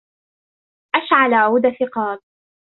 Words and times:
أشعل 0.95 1.33
عود 1.33 1.61
ثقاب. 1.79 2.19